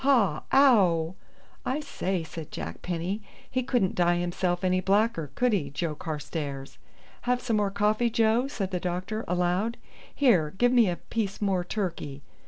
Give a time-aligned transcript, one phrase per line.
[0.03, 1.13] Haw ow!"
[1.63, 6.79] "I say," said Jack Penny, "he couldn't dye himself any blacker, could he, Joe Carstairs?"
[7.29, 9.77] "Have some more coffee, Joe?" said the doctor aloud.
[10.15, 12.23] "Here, give me a piece more turkey."